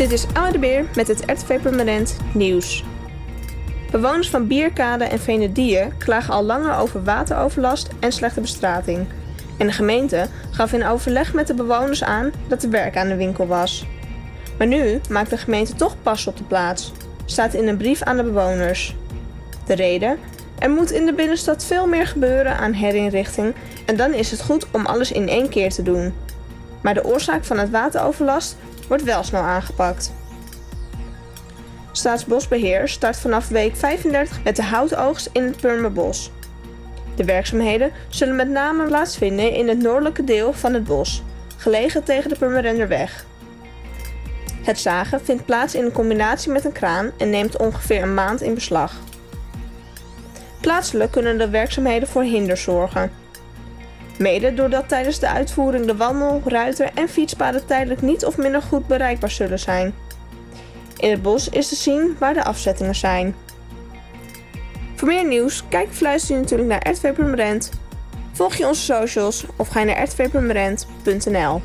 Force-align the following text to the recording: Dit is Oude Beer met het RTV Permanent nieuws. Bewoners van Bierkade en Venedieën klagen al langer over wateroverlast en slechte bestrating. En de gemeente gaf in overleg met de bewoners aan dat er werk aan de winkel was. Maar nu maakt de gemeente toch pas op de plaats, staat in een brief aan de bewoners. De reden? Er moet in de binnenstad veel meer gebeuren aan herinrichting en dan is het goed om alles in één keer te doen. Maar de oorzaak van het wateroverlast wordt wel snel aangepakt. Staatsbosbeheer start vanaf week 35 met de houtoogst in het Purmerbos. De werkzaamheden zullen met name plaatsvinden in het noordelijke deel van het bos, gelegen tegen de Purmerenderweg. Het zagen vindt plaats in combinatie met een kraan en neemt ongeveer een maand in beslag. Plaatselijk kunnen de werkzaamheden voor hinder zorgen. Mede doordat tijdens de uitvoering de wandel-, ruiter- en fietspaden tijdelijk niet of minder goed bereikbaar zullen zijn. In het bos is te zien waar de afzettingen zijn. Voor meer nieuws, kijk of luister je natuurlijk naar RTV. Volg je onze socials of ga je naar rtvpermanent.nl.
Dit 0.00 0.12
is 0.12 0.26
Oude 0.32 0.58
Beer 0.58 0.84
met 0.96 1.08
het 1.08 1.22
RTV 1.26 1.60
Permanent 1.62 2.16
nieuws. 2.34 2.84
Bewoners 3.90 4.30
van 4.30 4.46
Bierkade 4.46 5.04
en 5.04 5.20
Venedieën 5.20 5.92
klagen 5.98 6.34
al 6.34 6.42
langer 6.42 6.76
over 6.76 7.04
wateroverlast 7.04 7.88
en 7.98 8.12
slechte 8.12 8.40
bestrating. 8.40 9.06
En 9.58 9.66
de 9.66 9.72
gemeente 9.72 10.26
gaf 10.50 10.72
in 10.72 10.86
overleg 10.86 11.34
met 11.34 11.46
de 11.46 11.54
bewoners 11.54 12.04
aan 12.04 12.32
dat 12.48 12.62
er 12.62 12.70
werk 12.70 12.96
aan 12.96 13.08
de 13.08 13.16
winkel 13.16 13.46
was. 13.46 13.86
Maar 14.58 14.66
nu 14.66 15.00
maakt 15.08 15.30
de 15.30 15.36
gemeente 15.36 15.74
toch 15.74 15.96
pas 16.02 16.26
op 16.26 16.36
de 16.36 16.44
plaats, 16.44 16.92
staat 17.24 17.54
in 17.54 17.68
een 17.68 17.76
brief 17.76 18.02
aan 18.02 18.16
de 18.16 18.24
bewoners. 18.24 18.96
De 19.66 19.74
reden? 19.74 20.18
Er 20.58 20.70
moet 20.70 20.90
in 20.90 21.06
de 21.06 21.14
binnenstad 21.14 21.64
veel 21.64 21.86
meer 21.86 22.06
gebeuren 22.06 22.58
aan 22.58 22.72
herinrichting 22.72 23.54
en 23.86 23.96
dan 23.96 24.12
is 24.12 24.30
het 24.30 24.42
goed 24.42 24.66
om 24.70 24.86
alles 24.86 25.12
in 25.12 25.28
één 25.28 25.48
keer 25.48 25.70
te 25.70 25.82
doen. 25.82 26.14
Maar 26.82 26.94
de 26.94 27.04
oorzaak 27.04 27.44
van 27.44 27.58
het 27.58 27.70
wateroverlast 27.70 28.56
wordt 28.90 29.04
wel 29.04 29.22
snel 29.22 29.42
aangepakt. 29.42 30.12
Staatsbosbeheer 31.92 32.88
start 32.88 33.16
vanaf 33.16 33.48
week 33.48 33.76
35 33.76 34.42
met 34.44 34.56
de 34.56 34.62
houtoogst 34.62 35.28
in 35.32 35.42
het 35.42 35.56
Purmerbos. 35.56 36.30
De 37.16 37.24
werkzaamheden 37.24 37.92
zullen 38.08 38.36
met 38.36 38.48
name 38.48 38.86
plaatsvinden 38.86 39.52
in 39.52 39.68
het 39.68 39.78
noordelijke 39.78 40.24
deel 40.24 40.52
van 40.52 40.74
het 40.74 40.84
bos, 40.84 41.22
gelegen 41.56 42.04
tegen 42.04 42.28
de 42.28 42.36
Purmerenderweg. 42.36 43.26
Het 44.62 44.78
zagen 44.78 45.20
vindt 45.20 45.44
plaats 45.44 45.74
in 45.74 45.92
combinatie 45.92 46.52
met 46.52 46.64
een 46.64 46.72
kraan 46.72 47.10
en 47.18 47.30
neemt 47.30 47.56
ongeveer 47.56 48.02
een 48.02 48.14
maand 48.14 48.40
in 48.40 48.54
beslag. 48.54 48.92
Plaatselijk 50.60 51.10
kunnen 51.10 51.38
de 51.38 51.48
werkzaamheden 51.48 52.08
voor 52.08 52.22
hinder 52.22 52.56
zorgen. 52.56 53.19
Mede 54.20 54.54
doordat 54.54 54.88
tijdens 54.88 55.18
de 55.18 55.28
uitvoering 55.28 55.86
de 55.86 55.96
wandel-, 55.96 56.42
ruiter- 56.44 56.90
en 56.94 57.08
fietspaden 57.08 57.66
tijdelijk 57.66 58.02
niet 58.02 58.24
of 58.24 58.36
minder 58.36 58.62
goed 58.62 58.86
bereikbaar 58.86 59.30
zullen 59.30 59.58
zijn. 59.58 59.94
In 60.96 61.10
het 61.10 61.22
bos 61.22 61.48
is 61.48 61.68
te 61.68 61.74
zien 61.74 62.16
waar 62.18 62.34
de 62.34 62.44
afzettingen 62.44 62.94
zijn. 62.94 63.34
Voor 64.94 65.08
meer 65.08 65.26
nieuws, 65.26 65.64
kijk 65.68 65.88
of 65.88 66.00
luister 66.00 66.34
je 66.34 66.40
natuurlijk 66.40 66.68
naar 66.68 66.92
RTV. 66.92 67.12
Volg 68.32 68.54
je 68.54 68.66
onze 68.66 68.82
socials 68.82 69.44
of 69.56 69.68
ga 69.68 69.80
je 69.80 69.86
naar 69.86 70.02
rtvpermanent.nl. 70.02 71.62